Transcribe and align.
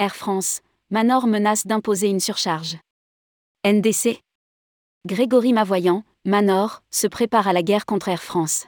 Air 0.00 0.16
France, 0.16 0.62
Manor 0.90 1.26
menace 1.26 1.66
d'imposer 1.66 2.08
une 2.08 2.20
surcharge. 2.20 2.78
NDC 3.66 4.22
Grégory 5.06 5.52
Mavoyant, 5.52 6.04
Manor, 6.24 6.82
se 6.90 7.06
prépare 7.06 7.48
à 7.48 7.52
la 7.52 7.62
guerre 7.62 7.84
contre 7.84 8.08
Air 8.08 8.22
France. 8.22 8.66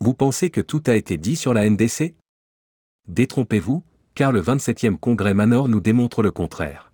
Vous 0.00 0.14
pensez 0.14 0.48
que 0.48 0.62
tout 0.62 0.82
a 0.86 0.96
été 0.96 1.18
dit 1.18 1.36
sur 1.36 1.52
la 1.52 1.68
NDC 1.68 2.14
Détrompez-vous, 3.08 3.84
car 4.14 4.32
le 4.32 4.40
27e 4.40 4.96
congrès 4.96 5.34
Manor 5.34 5.68
nous 5.68 5.80
démontre 5.80 6.22
le 6.22 6.30
contraire. 6.30 6.92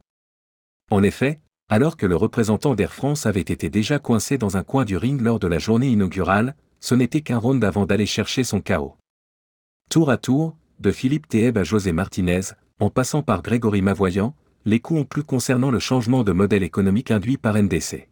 En 0.90 1.04
effet, 1.04 1.38
alors 1.68 1.96
que 1.96 2.06
le 2.06 2.16
représentant 2.16 2.74
d'Air 2.74 2.92
France 2.92 3.24
avait 3.24 3.40
été 3.40 3.70
déjà 3.70 4.00
coincé 4.00 4.36
dans 4.36 4.56
un 4.56 4.64
coin 4.64 4.84
du 4.84 4.96
ring 4.96 5.20
lors 5.20 5.38
de 5.38 5.46
la 5.46 5.60
journée 5.60 5.90
inaugurale, 5.90 6.56
ce 6.80 6.96
n'était 6.96 7.20
qu'un 7.20 7.38
round 7.38 7.62
avant 7.62 7.86
d'aller 7.86 8.06
chercher 8.06 8.42
son 8.42 8.60
chaos. 8.60 8.96
Tour 9.90 10.10
à 10.10 10.16
tour, 10.16 10.56
de 10.80 10.90
Philippe 10.90 11.28
Théeb 11.28 11.56
à 11.56 11.62
José 11.62 11.92
Martinez, 11.92 12.40
en 12.84 12.90
passant 12.90 13.22
par 13.22 13.40
Grégory 13.40 13.80
Mavoyant, 13.80 14.34
les 14.66 14.78
coups 14.78 15.00
ont 15.00 15.04
plu 15.04 15.22
concernant 15.22 15.70
le 15.70 15.78
changement 15.78 16.22
de 16.22 16.32
modèle 16.32 16.62
économique 16.62 17.10
induit 17.10 17.38
par 17.38 17.56
NDC. 17.56 18.08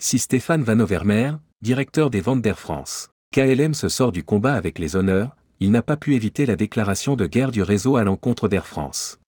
Si 0.00 0.18
Stéphane 0.20 0.62
Van 0.62 0.78
Overmeer, 0.78 1.38
directeur 1.62 2.08
des 2.08 2.20
ventes 2.20 2.42
d'Air 2.42 2.60
France, 2.60 3.10
KLM 3.32 3.74
se 3.74 3.88
sort 3.88 4.12
du 4.12 4.22
combat 4.22 4.54
avec 4.54 4.78
les 4.78 4.94
honneurs, 4.94 5.34
il 5.58 5.72
n'a 5.72 5.82
pas 5.82 5.96
pu 5.96 6.14
éviter 6.14 6.46
la 6.46 6.54
déclaration 6.54 7.16
de 7.16 7.26
guerre 7.26 7.50
du 7.50 7.62
réseau 7.62 7.96
à 7.96 8.04
l'encontre 8.04 8.48
d'Air 8.48 8.68
France. 8.68 9.18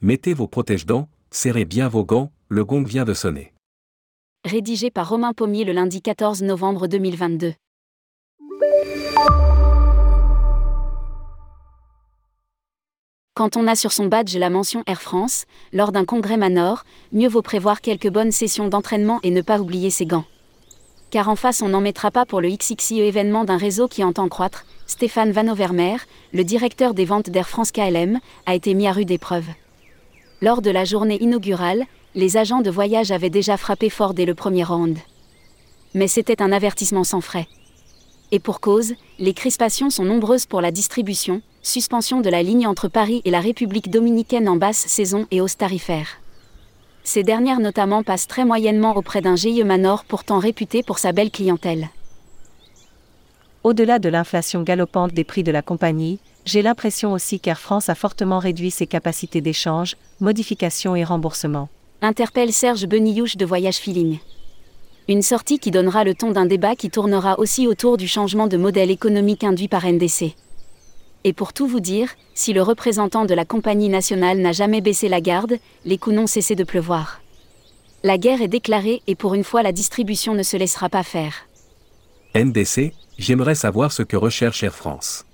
Mettez 0.00 0.34
vos 0.34 0.48
protège-dents, 0.48 1.08
serrez 1.30 1.64
bien 1.64 1.86
vos 1.88 2.04
gants, 2.04 2.32
le 2.48 2.64
gong 2.64 2.82
vient 2.82 3.04
de 3.04 3.14
sonner. 3.14 3.52
Rédigé 4.44 4.90
par 4.90 5.08
Romain 5.08 5.32
Pommier 5.32 5.64
le 5.64 5.72
lundi 5.72 6.02
14 6.02 6.42
novembre 6.42 6.88
2022. 6.88 7.52
Quand 13.34 13.56
on 13.56 13.68
a 13.68 13.76
sur 13.76 13.92
son 13.92 14.06
badge 14.06 14.36
la 14.36 14.50
mention 14.50 14.82
Air 14.86 15.00
France, 15.00 15.44
lors 15.72 15.92
d'un 15.92 16.04
congrès 16.04 16.36
Manor, 16.36 16.84
mieux 17.12 17.28
vaut 17.28 17.42
prévoir 17.42 17.80
quelques 17.80 18.10
bonnes 18.10 18.32
sessions 18.32 18.66
d'entraînement 18.66 19.20
et 19.22 19.30
ne 19.30 19.40
pas 19.40 19.60
oublier 19.60 19.90
ses 19.90 20.04
gants. 20.04 20.24
Car 21.10 21.28
en 21.28 21.36
face, 21.36 21.62
on 21.62 21.68
n'en 21.68 21.80
mettra 21.80 22.10
pas 22.10 22.26
pour 22.26 22.40
le 22.40 22.48
XXIE 22.48 23.00
événement 23.00 23.44
d'un 23.44 23.56
réseau 23.56 23.86
qui 23.86 24.02
entend 24.02 24.28
croître, 24.28 24.66
Stéphane 24.86 25.30
Van 25.30 25.46
Overmeer, 25.46 25.98
le 26.32 26.42
directeur 26.42 26.92
des 26.92 27.04
ventes 27.04 27.30
d'Air 27.30 27.48
France 27.48 27.70
KLM, 27.70 28.18
a 28.46 28.54
été 28.56 28.74
mis 28.74 28.88
à 28.88 28.92
rude 28.92 29.10
épreuve. 29.12 29.46
Lors 30.42 30.60
de 30.60 30.70
la 30.70 30.84
journée 30.84 31.22
inaugurale, 31.22 31.84
les 32.16 32.36
agents 32.36 32.62
de 32.62 32.70
voyage 32.70 33.12
avaient 33.12 33.30
déjà 33.30 33.56
frappé 33.56 33.90
fort 33.90 34.12
dès 34.12 34.26
le 34.26 34.34
premier 34.34 34.64
round. 34.64 34.98
Mais 35.94 36.08
c'était 36.08 36.42
un 36.42 36.50
avertissement 36.50 37.04
sans 37.04 37.20
frais. 37.20 37.46
Et 38.32 38.40
pour 38.40 38.60
cause, 38.60 38.94
les 39.18 39.34
crispations 39.34 39.90
sont 39.90 40.04
nombreuses 40.04 40.46
pour 40.46 40.60
la 40.60 40.72
distribution, 40.72 41.42
suspension 41.62 42.20
de 42.20 42.30
la 42.30 42.42
ligne 42.42 42.66
entre 42.66 42.88
Paris 42.88 43.22
et 43.24 43.30
la 43.30 43.40
République 43.40 43.90
dominicaine 43.90 44.48
en 44.48 44.56
basse 44.56 44.86
saison 44.86 45.26
et 45.30 45.40
hausse 45.40 45.56
tarifaire. 45.56 46.20
Ces 47.04 47.22
dernières 47.22 47.60
notamment 47.60 48.02
passent 48.02 48.26
très 48.26 48.44
moyennement 48.44 48.96
auprès 48.96 49.20
d'un 49.20 49.36
GIE 49.36 49.64
Manor 49.64 50.04
pourtant 50.04 50.38
réputé 50.38 50.82
pour 50.82 50.98
sa 50.98 51.12
belle 51.12 51.30
clientèle. 51.30 51.88
Au-delà 53.62 53.98
de 53.98 54.08
l'inflation 54.08 54.62
galopante 54.62 55.12
des 55.12 55.24
prix 55.24 55.42
de 55.42 55.52
la 55.52 55.60
compagnie, 55.60 56.18
j'ai 56.46 56.62
l'impression 56.62 57.12
aussi 57.12 57.40
qu'Air 57.40 57.60
France 57.60 57.90
a 57.90 57.94
fortement 57.94 58.38
réduit 58.38 58.70
ses 58.70 58.86
capacités 58.86 59.42
d'échange, 59.42 59.96
modification 60.20 60.96
et 60.96 61.04
remboursement. 61.04 61.68
Interpelle 62.00 62.52
Serge 62.52 62.86
Benillouche 62.86 63.36
de 63.36 63.44
Voyage 63.44 63.76
Feeling. 63.76 64.18
Une 65.08 65.22
sortie 65.22 65.58
qui 65.58 65.70
donnera 65.70 66.04
le 66.04 66.14
ton 66.14 66.30
d'un 66.30 66.46
débat 66.46 66.76
qui 66.76 66.88
tournera 66.88 67.38
aussi 67.38 67.66
autour 67.66 67.98
du 67.98 68.08
changement 68.08 68.46
de 68.46 68.56
modèle 68.56 68.90
économique 68.90 69.44
induit 69.44 69.68
par 69.68 69.84
NDC. 69.84 70.34
Et 71.24 71.32
pour 71.32 71.52
tout 71.52 71.66
vous 71.66 71.80
dire, 71.80 72.08
si 72.34 72.52
le 72.52 72.62
représentant 72.62 73.26
de 73.26 73.34
la 73.34 73.44
compagnie 73.44 73.90
nationale 73.90 74.38
n'a 74.38 74.52
jamais 74.52 74.80
baissé 74.80 75.08
la 75.08 75.20
garde, 75.20 75.58
les 75.84 75.98
coups 75.98 76.16
n'ont 76.16 76.26
cessé 76.26 76.54
de 76.54 76.64
pleuvoir. 76.64 77.20
La 78.02 78.16
guerre 78.16 78.40
est 78.40 78.48
déclarée 78.48 79.02
et 79.06 79.14
pour 79.14 79.34
une 79.34 79.44
fois 79.44 79.62
la 79.62 79.72
distribution 79.72 80.34
ne 80.34 80.42
se 80.42 80.56
laissera 80.56 80.88
pas 80.88 81.02
faire. 81.02 81.46
NDC, 82.34 82.92
j'aimerais 83.18 83.54
savoir 83.54 83.92
ce 83.92 84.02
que 84.02 84.16
recherche 84.16 84.62
Air 84.62 84.74
France. 84.74 85.26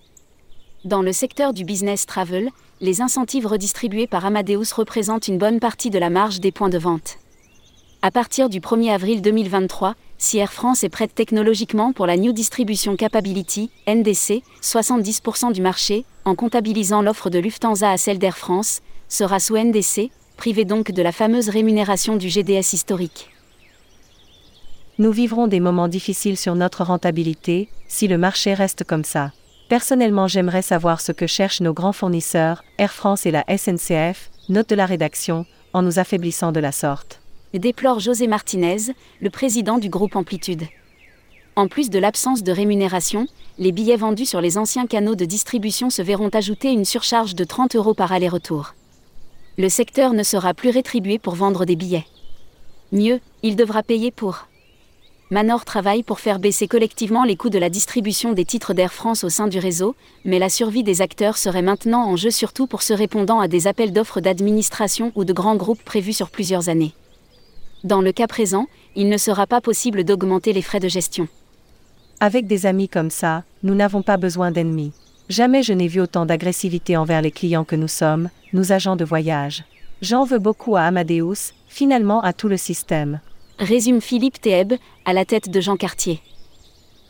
Dans 0.85 1.03
le 1.03 1.13
secteur 1.13 1.53
du 1.53 1.65
business 1.65 2.07
travel, 2.07 2.51
les 2.81 3.01
incentives 3.01 3.47
redistribués 3.47 4.07
par 4.07 4.25
Amadeus 4.25 4.75
représentent 4.75 5.29
une 5.29 5.39
bonne 5.39 5.61
partie 5.61 5.91
de 5.91 5.99
la 5.99 6.11
marge 6.11 6.41
des 6.41 6.53
points 6.53 6.69
de 6.69 6.79
vente. 6.79 7.19
À 8.03 8.11
partir 8.11 8.49
du 8.49 8.61
1er 8.61 8.93
avril 8.93 9.23
2023, 9.23 9.95
si 10.19 10.39
Air 10.39 10.53
France 10.53 10.83
est 10.83 10.89
prête 10.89 11.15
technologiquement 11.15 11.93
pour 11.93 12.07
la 12.07 12.17
New 12.17 12.33
Distribution 12.33 12.97
Capability, 12.97 13.71
NDC, 13.87 14.43
70% 14.63 15.53
du 15.53 15.61
marché, 15.61 16.05
en 16.25 16.35
comptabilisant 16.35 17.03
l'offre 17.03 17.31
de 17.31 17.39
Lufthansa 17.39 17.91
à 17.91 17.97
celle 17.97 18.19
d'Air 18.19 18.39
France, 18.39 18.81
sera 19.09 19.39
sous 19.41 19.57
NDC, 19.57 20.11
privé 20.37 20.65
donc 20.65 20.91
de 20.91 21.03
la 21.03 21.13
fameuse 21.13 21.49
rémunération 21.49 22.17
du 22.17 22.29
GDS 22.29 22.73
historique. 22.73 23.31
Nous 24.99 25.13
vivrons 25.13 25.47
des 25.47 25.61
moments 25.61 25.89
difficiles 25.89 26.39
sur 26.39 26.55
notre 26.55 26.83
rentabilité, 26.83 27.69
si 27.87 28.09
le 28.09 28.17
marché 28.17 28.55
reste 28.55 28.85
comme 28.85 29.05
ça. 29.05 29.33
Personnellement, 29.69 30.29
j'aimerais 30.29 30.63
savoir 30.63 31.01
ce 31.01 31.13
que 31.13 31.27
cherchent 31.27 31.61
nos 31.61 31.75
grands 31.75 31.93
fournisseurs, 31.93 32.65
Air 32.79 32.93
France 32.93 33.27
et 33.27 33.31
la 33.31 33.45
SNCF, 33.49 34.31
note 34.49 34.71
de 34.71 34.75
la 34.75 34.87
rédaction, 34.87 35.45
en 35.75 35.83
nous 35.83 35.99
affaiblissant 35.99 36.53
de 36.53 36.61
la 36.61 36.73
sorte 36.73 37.21
déplore 37.59 38.01
José 38.01 38.27
Martinez, 38.27 38.93
le 39.21 39.31
président 39.31 39.79
du 39.79 39.89
groupe 39.89 40.17
Amplitude. 40.17 40.65
En 41.57 41.69
plus 41.69 41.89
de 41.89 41.99
l'absence 41.99 42.43
de 42.43 42.53
rémunération, 42.53 43.27
les 43.59 43.73
billets 43.73 43.97
vendus 43.97 44.27
sur 44.27 44.43
les 44.43 44.59
anciens 44.59 44.87
canaux 44.87 45.15
de 45.15 45.25
distribution 45.25 45.89
se 45.89 46.03
verront 46.03 46.29
ajouter 46.29 46.71
une 46.71 46.85
surcharge 46.85 47.35
de 47.35 47.45
30 47.45 47.77
euros 47.77 47.95
par 47.95 48.13
aller-retour. 48.13 48.75
Le 49.57 49.71
secteur 49.71 50.13
ne 50.13 50.23
sera 50.23 50.53
plus 50.53 50.69
rétribué 50.69 51.19
pour 51.19 51.35
vendre 51.35 51.65
des 51.65 51.77
billets. 51.77 52.05
Mieux, 52.93 53.21
il 53.43 53.57
devra 53.57 53.83
payer 53.83 54.11
pour. 54.11 54.49
Manor 55.31 55.65
travaille 55.65 56.03
pour 56.03 56.21
faire 56.21 56.39
baisser 56.39 56.69
collectivement 56.69 57.25
les 57.25 57.37
coûts 57.37 57.49
de 57.49 57.59
la 57.59 57.71
distribution 57.71 58.33
des 58.33 58.45
titres 58.45 58.75
d'Air 58.75 58.93
France 58.93 59.25
au 59.25 59.29
sein 59.29 59.49
du 59.49 59.59
réseau, 59.59 59.97
mais 60.25 60.39
la 60.39 60.51
survie 60.51 60.85
des 60.85 61.01
acteurs 61.03 61.39
serait 61.39 61.63
maintenant 61.63 62.05
en 62.05 62.17
jeu 62.17 62.31
surtout 62.31 62.67
pour 62.67 62.83
ceux 62.83 62.95
répondant 62.95 63.41
à 63.41 63.49
des 63.49 63.67
appels 63.67 63.93
d'offres 63.93 64.21
d'administration 64.21 65.11
ou 65.15 65.25
de 65.25 65.33
grands 65.33 65.57
groupes 65.57 65.83
prévus 65.83 66.13
sur 66.13 66.29
plusieurs 66.31 66.69
années. 66.69 66.93
Dans 67.87 68.01
le 68.01 68.11
cas 68.11 68.27
présent, 68.27 68.67
il 68.97 69.09
ne 69.09 69.17
sera 69.17 69.47
pas 69.47 69.61
possible 69.61 70.03
d'augmenter 70.03 70.53
les 70.53 70.61
frais 70.61 70.81
de 70.81 70.89
gestion. 70.89 71.29
Avec 72.19 72.49
des 72.49 72.67
amis 72.67 72.89
comme 72.89 73.11
ça, 73.11 73.45
nous 73.63 73.77
n'avons 73.77 74.03
pas 74.03 74.17
besoin 74.17 74.51
d'ennemis. 74.51 74.91
Jamais 75.29 75.63
je 75.63 75.73
n'ai 75.73 75.87
vu 75.87 76.01
autant 76.01 76.27
d'agressivité 76.27 76.97
envers 76.97 77.23
les 77.23 77.31
clients 77.31 77.63
que 77.63 77.77
nous 77.77 77.87
sommes, 77.87 78.29
nous 78.53 78.73
agents 78.73 78.97
de 78.97 79.05
voyage. 79.05 79.63
J'en 80.03 80.25
veux 80.25 80.41
beaucoup 80.41 80.75
à 80.75 80.81
Amadeus, 80.81 81.53
finalement 81.69 82.21
à 82.23 82.33
tout 82.33 82.49
le 82.49 82.57
système. 82.57 83.21
Résume 83.61 84.01
Philippe 84.01 84.41
Théeb, 84.41 84.73
à 85.05 85.13
la 85.13 85.25
tête 85.25 85.49
de 85.49 85.61
Jean 85.61 85.77
Cartier. 85.77 86.21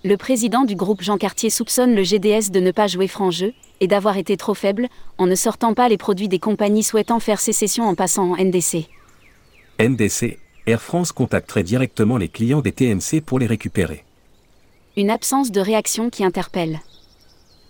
Le 0.04 0.18
président 0.18 0.64
du 0.64 0.76
groupe 0.76 1.00
Jean 1.00 1.16
Cartier 1.16 1.48
soupçonne 1.48 1.94
le 1.94 2.02
GDS 2.02 2.50
de 2.50 2.60
ne 2.60 2.70
pas 2.70 2.86
jouer 2.86 3.08
franc 3.08 3.30
jeu 3.30 3.54
et 3.80 3.86
d'avoir 3.86 4.18
été 4.18 4.36
trop 4.36 4.52
faible 4.52 4.88
en 5.16 5.26
ne 5.26 5.36
sortant 5.36 5.72
pas 5.72 5.88
les 5.88 5.96
produits 5.96 6.28
des 6.28 6.38
compagnies 6.38 6.82
souhaitant 6.82 7.18
faire 7.18 7.40
sécession 7.40 7.84
en 7.84 7.94
passant 7.94 8.32
en 8.32 8.36
NDC. 8.36 8.90
NDC, 9.80 10.38
Air 10.68 10.82
France 10.82 11.12
contacterait 11.12 11.62
directement 11.62 12.16
les 12.16 12.28
clients 12.28 12.60
des 12.60 12.72
TMC 12.72 13.20
pour 13.24 13.38
les 13.38 13.46
récupérer. 13.46 14.04
Une 14.96 15.10
absence 15.10 15.52
de 15.52 15.60
réaction 15.60 16.10
qui 16.10 16.24
interpelle. 16.24 16.80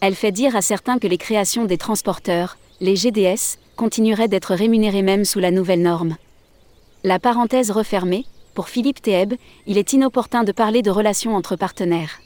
Elle 0.01 0.15
fait 0.15 0.33
dire 0.33 0.57
à 0.57 0.63
certains 0.63 0.99
que 0.99 1.07
les 1.07 1.19
créations 1.19 1.67
des 1.67 1.77
transporteurs, 1.77 2.57
les 2.81 2.97
GDS, 2.97 3.59
continueraient 3.77 4.29
d'être 4.29 4.55
rémunérées 4.55 5.03
même 5.03 5.27
sous 5.27 5.41
la 5.41 5.51
nouvelle 5.51 5.83
norme. 5.83 6.17
La 7.05 7.19
parenthèse 7.19 7.71
refermée, 7.71 8.25
pour 8.55 8.71
Philippe 8.71 9.03
Théeb, 9.03 9.35
il 9.67 9.77
est 9.77 9.93
inopportun 9.93 10.43
de 10.43 10.53
parler 10.53 10.81
de 10.81 10.91
relations 10.91 11.37
entre 11.37 11.55
partenaires. 11.55 12.21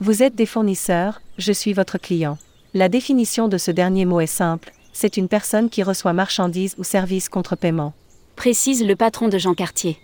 Vous 0.00 0.24
êtes 0.24 0.34
des 0.34 0.46
fournisseurs, 0.46 1.20
je 1.38 1.52
suis 1.52 1.72
votre 1.72 1.96
client. 1.96 2.38
La 2.74 2.88
définition 2.88 3.46
de 3.46 3.56
ce 3.56 3.70
dernier 3.70 4.04
mot 4.04 4.18
est 4.18 4.26
simple, 4.26 4.72
c'est 4.92 5.16
une 5.16 5.28
personne 5.28 5.70
qui 5.70 5.84
reçoit 5.84 6.12
marchandises 6.12 6.74
ou 6.76 6.82
services 6.82 7.28
contre 7.28 7.54
paiement 7.54 7.94
précise 8.36 8.84
le 8.84 8.94
patron 8.94 9.28
de 9.28 9.38
Jean 9.38 9.54
Cartier. 9.54 9.98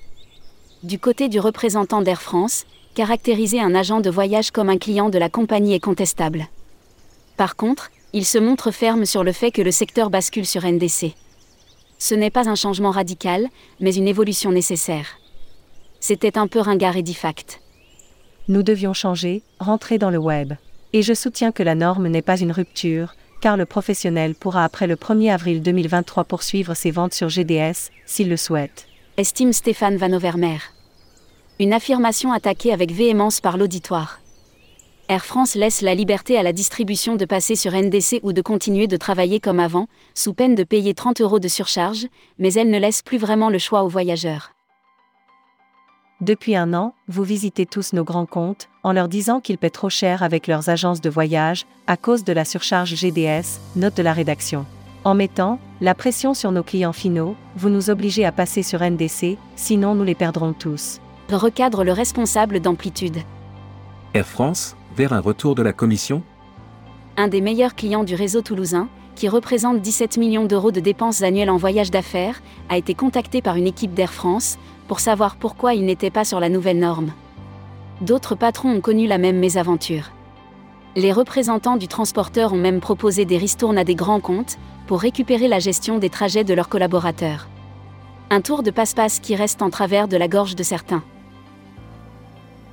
Du 0.83 0.99
côté 0.99 1.29
du 1.29 1.39
représentant 1.39 2.01
d'Air 2.03 2.23
France, 2.23 2.65
caractériser 2.95 3.61
un 3.61 3.75
agent 3.75 4.01
de 4.01 4.11
voyage 4.11 4.51
comme 4.51 4.71
un 4.71 4.79
client 4.79 5.11
de 5.11 5.19
la 5.19 5.29
compagnie 5.29 5.75
est 5.75 5.81
contestable. 5.81 6.47
Par 7.37 7.57
contre, 7.57 7.91
il 8.15 8.25
se 8.25 8.39
montre 8.39 8.71
ferme 8.71 9.05
sur 9.05 9.23
le 9.23 9.33
fait 9.33 9.53
que 9.53 9.63
le 9.63 9.71
secteur 9.71 10.11
bascule 10.11 10.47
sur 10.47 10.65
NDC. 10.65 11.15
Ce 11.99 12.15
n'est 12.15 12.31
pas 12.31 12.49
un 12.49 12.55
changement 12.55 12.91
radical, 12.91 13.49
mais 13.81 13.95
une 13.95 14.09
évolution 14.09 14.51
nécessaire. 14.51 15.07
C'était 16.01 16.37
un 16.37 16.49
peu 16.49 16.59
ringard 16.59 16.97
et 16.97 17.03
diffact. 17.03 17.61
Nous 18.49 18.63
devions 18.63 18.95
changer, 18.95 19.43
rentrer 19.61 19.99
dans 19.99 20.11
le 20.11 20.19
web. 20.19 20.55
Et 20.95 21.03
je 21.03 21.15
soutiens 21.15 21.53
que 21.53 21.63
la 21.63 21.75
norme 21.75 22.09
n'est 22.09 22.23
pas 22.23 22.41
une 22.41 22.53
rupture, 22.53 23.15
car 23.43 23.57
le 23.57 23.67
professionnel 23.67 24.37
pourra 24.37 24.65
après 24.65 24.87
le 24.87 24.95
1er 24.95 25.33
avril 25.33 25.63
2023 25.63 26.25
poursuivre 26.25 26.75
ses 26.75 26.93
ventes 26.93 27.13
sur 27.13 27.29
GDS, 27.29 27.91
s'il 28.07 28.29
le 28.29 28.37
souhaite. 28.37 28.87
Estime 29.17 29.53
Stéphane 29.53 29.97
Van 29.97 30.13
Overmeer. 30.13 30.61
Une 31.59 31.73
affirmation 31.73 32.33
attaquée 32.33 32.73
avec 32.73 32.93
véhémence 32.93 33.41
par 33.41 33.59
l'auditoire. 33.59 34.21
Air 35.09 35.25
France 35.25 35.57
laisse 35.57 35.83
la 35.83 35.97
liberté 35.97 36.39
à 36.39 36.45
la 36.45 36.53
distribution 36.53 37.17
de 37.17 37.25
passer 37.25 37.57
sur 37.57 37.73
NDC 37.73 38.21
ou 38.23 38.33
de 38.33 38.41
continuer 38.43 38.87
de 38.87 38.97
travailler 38.97 39.41
comme 39.41 39.59
avant, 39.59 39.89
sous 40.15 40.35
peine 40.35 40.55
de 40.55 40.63
payer 40.63 40.95
30 40.95 41.21
euros 41.21 41.41
de 41.41 41.49
surcharge, 41.49 42.07
mais 42.39 42.55
elle 42.55 42.71
ne 42.71 42.79
laisse 42.79 43.03
plus 43.03 43.19
vraiment 43.19 43.51
le 43.51 43.59
choix 43.59 43.83
aux 43.83 43.89
voyageurs. 43.89 44.53
Depuis 46.23 46.55
un 46.55 46.73
an, 46.73 46.95
vous 47.09 47.25
visitez 47.25 47.67
tous 47.67 47.93
nos 47.95 48.05
grands 48.05 48.27
comptes, 48.27 48.69
en 48.85 48.93
leur 48.93 49.09
disant 49.09 49.41
qu'ils 49.41 49.59
paient 49.59 49.71
trop 49.71 49.91
cher 49.91 50.23
avec 50.23 50.47
leurs 50.47 50.69
agences 50.69 51.01
de 51.01 51.11
voyage, 51.11 51.67
à 51.89 51.97
cause 51.97 52.23
de 52.23 52.33
la 52.33 52.45
surcharge 52.45 52.95
GDS, 52.95 53.59
note 53.75 53.97
de 53.97 54.05
la 54.05 54.13
rédaction. 54.13 54.65
En 55.03 55.17
mettant 55.17 55.59
la 55.81 55.97
pression 55.97 56.33
sur 56.33 56.53
nos 56.53 56.63
clients 56.63 56.93
finaux, 56.93 57.35
vous 57.57 57.71
nous 57.71 57.91
obligez 57.91 58.25
à 58.25 58.31
passer 58.31 58.63
sur 58.63 58.89
NDC, 58.89 59.37
sinon 59.57 59.97
nous 59.97 60.05
les 60.05 60.15
perdrons 60.15 60.53
tous. 60.53 61.01
Recadre 61.29 61.83
le 61.83 61.91
responsable 61.91 62.61
d'amplitude. 62.61 63.19
Air 64.15 64.29
France, 64.29 64.77
vers 64.95 65.13
un 65.15 65.21
retour 65.21 65.57
de 65.57 65.63
la 65.63 65.73
commission 65.73 66.23
Un 67.17 67.27
des 67.27 67.41
meilleurs 67.41 67.75
clients 67.75 68.05
du 68.05 68.15
réseau 68.15 68.43
toulousain, 68.43 68.89
qui 69.15 69.29
représente 69.29 69.81
17 69.81 70.17
millions 70.17 70.45
d'euros 70.45 70.73
de 70.73 70.81
dépenses 70.81 71.23
annuelles 71.23 71.51
en 71.51 71.57
voyage 71.57 71.91
d'affaires, 71.91 72.43
a 72.69 72.77
été 72.77 72.95
contacté 72.95 73.43
par 73.43 73.57
une 73.57 73.67
équipe 73.67 73.95
d'Air 73.95 74.13
France, 74.13 74.59
pour 74.89 75.01
savoir 75.01 75.37
pourquoi 75.37 75.75
il 75.75 75.85
n'était 75.85 76.11
pas 76.11 76.25
sur 76.25 76.41
la 76.41 76.49
nouvelle 76.49 76.79
norme. 76.79 77.13
D'autres 78.01 78.35
patrons 78.35 78.73
ont 78.73 78.81
connu 78.81 79.07
la 79.07 79.19
même 79.19 79.39
mésaventure. 79.39 80.11
Les 80.97 81.13
représentants 81.13 81.77
du 81.77 81.89
transporteur 81.89 82.53
ont 82.53 82.59
même 82.59 82.81
proposé 82.81 83.25
des 83.25 83.39
ristournes 83.39 83.79
à 83.79 83.85
des 83.85 83.95
grands 83.95 84.21
comptes, 84.21 84.59
pour 84.87 85.01
récupérer 85.01 85.49
la 85.49 85.59
gestion 85.59 85.99
des 85.99 86.11
trajets 86.11 86.45
de 86.45 86.55
leurs 86.55 86.69
collaborateurs. 86.69 87.49
Un 88.31 88.41
tour 88.41 88.63
de 88.63 88.71
passe-passe 88.71 89.21
qui 89.21 89.37
reste 89.37 89.63
en 89.63 89.71
travers 89.71 90.09
de 90.09 90.17
la 90.17 90.29
gorge 90.29 90.57
de 90.57 90.63
certains. 90.63 91.03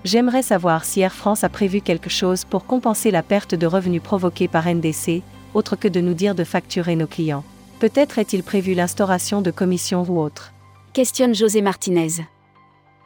J'aimerais 0.06 0.42
savoir 0.42 0.86
si 0.86 1.02
Air 1.02 1.14
France 1.14 1.44
a 1.44 1.50
prévu 1.50 1.82
quelque 1.82 2.10
chose 2.10 2.46
pour 2.46 2.66
compenser 2.66 3.12
la 3.12 3.24
perte 3.24 3.56
de 3.56 3.68
revenus 3.68 4.02
provoquée 4.02 4.48
par 4.48 4.66
NDC, 4.68 5.22
autre 5.54 5.75
que 5.75 5.88
de 5.88 6.01
nous 6.01 6.13
dire 6.13 6.36
de 6.36 6.44
facturer 6.44 6.96
nos 6.96 7.07
clients. 7.07 7.44
Peut-être 7.80 8.19
est-il 8.19 8.44
prévu 8.44 8.74
l'instauration 8.74 9.42
de 9.42 9.51
commissions 9.51 10.06
ou 10.07 10.19
autre. 10.19 10.51
Questionne 10.94 11.34
José 11.34 11.62
Martinez. 11.62 12.25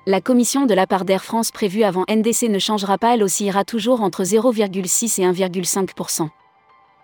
La 0.05 0.19
commission 0.19 0.65
de 0.65 0.73
la 0.73 0.85
part 0.85 1.05
d'Air 1.05 1.23
France 1.23 1.51
prévue 1.51 1.83
avant 1.83 2.03
NDC 2.09 2.49
ne 2.49 2.59
changera 2.59 2.97
pas, 2.97 3.13
elle 3.13 3.23
oscillera 3.23 3.63
toujours 3.63 4.01
entre 4.01 4.23
0,6 4.23 5.21
et 5.21 5.25
1,5%. 5.25 6.27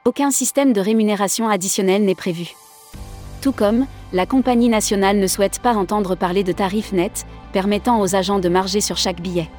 Aucun 0.05 0.31
système 0.31 0.73
de 0.73 0.81
rémunération 0.81 1.47
additionnel 1.47 2.03
n'est 2.03 2.15
prévu. 2.15 2.55
Tout 3.41 3.53
comme, 3.53 3.85
la 4.11 4.25
compagnie 4.25 4.67
nationale 4.67 5.17
ne 5.17 5.27
souhaite 5.27 5.59
pas 5.59 5.75
entendre 5.75 6.15
parler 6.15 6.43
de 6.43 6.51
tarifs 6.51 6.91
nets, 6.91 7.25
permettant 7.53 8.01
aux 8.01 8.15
agents 8.15 8.39
de 8.39 8.49
marger 8.49 8.81
sur 8.81 8.97
chaque 8.97 9.21
billet. 9.21 9.49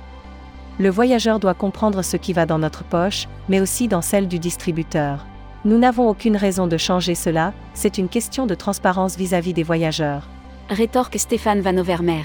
Le 0.79 0.91
voyageur 0.91 1.38
doit 1.38 1.55
comprendre 1.55 2.03
ce 2.03 2.17
qui 2.17 2.33
va 2.33 2.44
dans 2.44 2.59
notre 2.59 2.85
poche, 2.85 3.29
mais 3.49 3.61
aussi 3.61 3.88
dans 3.88 4.03
celle 4.03 4.29
du 4.29 4.38
distributeur. 4.38 5.26
Nous 5.67 5.77
n'avons 5.77 6.09
aucune 6.09 6.39
raison 6.39 6.67
de 6.67 6.79
changer 6.79 7.15
cela, 7.15 7.53
c'est 7.75 7.99
une 7.99 8.09
question 8.09 8.47
de 8.47 8.55
transparence 8.55 9.17
vis-à-vis 9.17 9.53
des 9.53 9.62
voyageurs. 9.62 10.27
Rétorque 10.71 11.19
Stéphane 11.19 11.61
Van 11.61 11.77
Overmeer. 11.77 12.25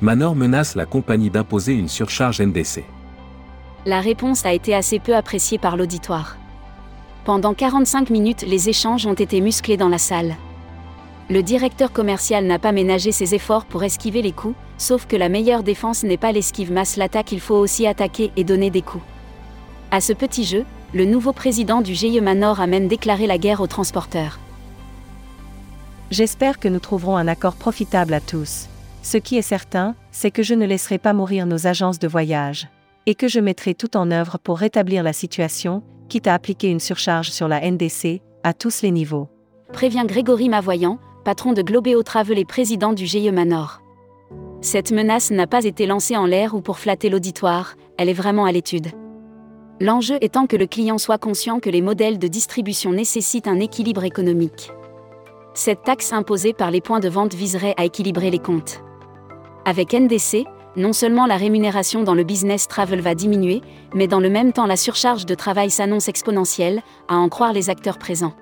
Manor 0.00 0.34
menace 0.34 0.74
la 0.74 0.84
compagnie 0.84 1.30
d'imposer 1.30 1.74
une 1.74 1.88
surcharge 1.88 2.42
NDC. 2.42 2.82
La 3.86 4.00
réponse 4.00 4.44
a 4.44 4.52
été 4.52 4.74
assez 4.74 4.98
peu 4.98 5.14
appréciée 5.14 5.58
par 5.58 5.76
l'auditoire. 5.76 6.36
Pendant 7.24 7.54
45 7.54 8.10
minutes, 8.10 8.44
les 8.48 8.68
échanges 8.68 9.06
ont 9.06 9.14
été 9.14 9.40
musclés 9.40 9.76
dans 9.76 9.88
la 9.88 9.98
salle. 9.98 10.34
Le 11.30 11.40
directeur 11.40 11.92
commercial 11.92 12.46
n'a 12.46 12.58
pas 12.58 12.72
ménagé 12.72 13.12
ses 13.12 13.36
efforts 13.36 13.64
pour 13.64 13.84
esquiver 13.84 14.22
les 14.22 14.32
coups, 14.32 14.56
sauf 14.76 15.06
que 15.06 15.16
la 15.16 15.28
meilleure 15.28 15.62
défense 15.62 16.02
n'est 16.02 16.16
pas 16.16 16.32
l'esquive 16.32 16.72
masse 16.72 16.96
l'attaque, 16.96 17.30
il 17.30 17.40
faut 17.40 17.54
aussi 17.54 17.86
attaquer 17.86 18.32
et 18.36 18.42
donner 18.42 18.70
des 18.70 18.82
coups. 18.82 19.04
À 19.92 20.00
ce 20.00 20.12
petit 20.12 20.44
jeu, 20.44 20.64
le 20.94 21.04
nouveau 21.04 21.32
président 21.32 21.80
du 21.80 21.92
GIE 21.92 22.20
Manor 22.20 22.60
a 22.60 22.68
même 22.68 22.86
déclaré 22.86 23.26
la 23.26 23.36
guerre 23.36 23.60
aux 23.60 23.66
transporteurs. 23.66 24.38
J'espère 26.12 26.60
que 26.60 26.68
nous 26.68 26.78
trouverons 26.78 27.16
un 27.16 27.26
accord 27.26 27.56
profitable 27.56 28.14
à 28.14 28.20
tous. 28.20 28.68
Ce 29.02 29.16
qui 29.18 29.36
est 29.36 29.42
certain, 29.42 29.96
c'est 30.12 30.30
que 30.30 30.44
je 30.44 30.54
ne 30.54 30.64
laisserai 30.64 30.98
pas 30.98 31.12
mourir 31.12 31.46
nos 31.46 31.66
agences 31.66 31.98
de 31.98 32.06
voyage. 32.06 32.68
Et 33.06 33.16
que 33.16 33.26
je 33.26 33.40
mettrai 33.40 33.74
tout 33.74 33.96
en 33.96 34.12
œuvre 34.12 34.38
pour 34.38 34.58
rétablir 34.58 35.02
la 35.02 35.12
situation, 35.12 35.82
quitte 36.08 36.28
à 36.28 36.34
appliquer 36.34 36.68
une 36.68 36.80
surcharge 36.80 37.30
sur 37.30 37.48
la 37.48 37.68
NDC, 37.68 38.22
à 38.44 38.54
tous 38.54 38.82
les 38.82 38.92
niveaux. 38.92 39.28
Prévient 39.72 40.04
Grégory 40.06 40.48
Mavoyant, 40.48 41.00
patron 41.24 41.52
de 41.52 41.62
Globeo 41.62 42.04
Travel 42.04 42.38
et 42.38 42.44
président 42.44 42.92
du 42.92 43.04
GIE 43.04 43.32
Manor. 43.32 43.82
Cette 44.60 44.92
menace 44.92 45.32
n'a 45.32 45.48
pas 45.48 45.64
été 45.64 45.86
lancée 45.86 46.16
en 46.16 46.26
l'air 46.26 46.54
ou 46.54 46.60
pour 46.60 46.78
flatter 46.78 47.10
l'auditoire, 47.10 47.74
elle 47.98 48.08
est 48.08 48.14
vraiment 48.14 48.44
à 48.44 48.52
l'étude. 48.52 48.92
L'enjeu 49.80 50.18
étant 50.20 50.46
que 50.46 50.56
le 50.56 50.66
client 50.66 50.98
soit 50.98 51.18
conscient 51.18 51.58
que 51.58 51.68
les 51.68 51.82
modèles 51.82 52.20
de 52.20 52.28
distribution 52.28 52.92
nécessitent 52.92 53.48
un 53.48 53.58
équilibre 53.58 54.04
économique. 54.04 54.70
Cette 55.52 55.82
taxe 55.82 56.12
imposée 56.12 56.52
par 56.52 56.70
les 56.70 56.80
points 56.80 57.00
de 57.00 57.08
vente 57.08 57.34
viserait 57.34 57.74
à 57.76 57.84
équilibrer 57.84 58.30
les 58.30 58.38
comptes. 58.38 58.82
Avec 59.64 59.92
NDC, 59.92 60.44
non 60.76 60.92
seulement 60.92 61.26
la 61.26 61.36
rémunération 61.36 62.04
dans 62.04 62.14
le 62.14 62.22
business 62.22 62.68
travel 62.68 63.00
va 63.00 63.16
diminuer, 63.16 63.62
mais 63.94 64.06
dans 64.06 64.20
le 64.20 64.30
même 64.30 64.52
temps 64.52 64.66
la 64.66 64.76
surcharge 64.76 65.26
de 65.26 65.34
travail 65.34 65.70
s'annonce 65.70 66.08
exponentielle, 66.08 66.82
à 67.08 67.16
en 67.16 67.28
croire 67.28 67.52
les 67.52 67.68
acteurs 67.68 67.98
présents. 67.98 68.34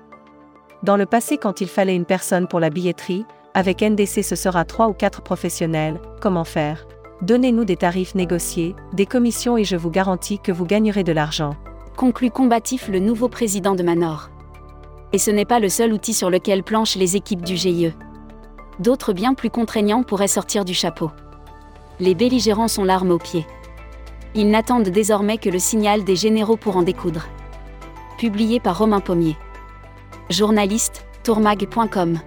Dans 0.83 0.97
le 0.97 1.05
passé 1.05 1.37
quand 1.37 1.61
il 1.61 1.67
fallait 1.67 1.95
une 1.95 2.05
personne 2.05 2.47
pour 2.47 2.59
la 2.59 2.69
billetterie, 2.69 3.25
avec 3.55 3.81
NDC 3.81 4.23
ce 4.23 4.35
sera 4.35 4.65
trois 4.65 4.87
ou 4.87 4.93
quatre 4.93 5.21
professionnels, 5.21 5.99
comment 6.21 6.43
faire? 6.43 6.85
Donnez-nous 7.21 7.65
des 7.65 7.77
tarifs 7.77 8.15
négociés, 8.15 8.75
des 8.93 9.05
commissions 9.05 9.57
et 9.57 9.63
je 9.63 9.75
vous 9.75 9.91
garantis 9.91 10.39
que 10.39 10.51
vous 10.51 10.65
gagnerez 10.65 11.03
de 11.03 11.11
l'argent. 11.11 11.55
Conclut 11.95 12.31
combatif 12.31 12.89
le 12.89 12.99
nouveau 12.99 13.29
président 13.29 13.75
de 13.75 13.83
Manor. 13.83 14.29
Et 15.13 15.17
ce 15.17 15.31
n'est 15.31 15.45
pas 15.45 15.59
le 15.59 15.69
seul 15.69 15.93
outil 15.93 16.13
sur 16.13 16.29
lequel 16.29 16.63
planchent 16.63 16.95
les 16.95 17.15
équipes 17.15 17.43
du 17.43 17.55
GIE. 17.55 17.93
D'autres 18.79 19.13
bien 19.13 19.33
plus 19.35 19.49
contraignants 19.49 20.03
pourraient 20.03 20.27
sortir 20.27 20.65
du 20.65 20.73
chapeau 20.73 21.11
les 21.99 22.15
belligérants 22.15 22.67
sont 22.67 22.83
l'arme 22.83 23.11
au 23.11 23.17
pied. 23.17 23.45
Ils 24.35 24.49
n'attendent 24.49 24.89
désormais 24.89 25.37
que 25.37 25.49
le 25.49 25.59
signal 25.59 26.03
des 26.03 26.15
généraux 26.15 26.57
pour 26.57 26.77
en 26.77 26.83
découdre. 26.83 27.27
Publié 28.17 28.59
par 28.59 28.77
Romain 28.77 28.99
Pommier. 28.99 29.37
Journaliste, 30.29 31.05
tourmag.com 31.23 32.19